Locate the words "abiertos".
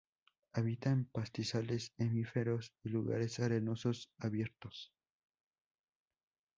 4.17-4.91